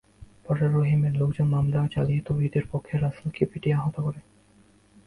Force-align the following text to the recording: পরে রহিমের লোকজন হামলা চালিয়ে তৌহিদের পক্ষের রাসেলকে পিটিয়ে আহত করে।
পরে 0.45 0.65
রহিমের 0.67 1.13
লোকজন 1.17 1.47
হামলা 1.53 1.81
চালিয়ে 1.87 2.21
তৌহিদের 2.25 2.63
পক্ষের 2.71 3.01
রাসেলকে 3.01 3.43
পিটিয়ে 3.45 3.75
আহত 3.75 3.95
করে। 3.99 4.19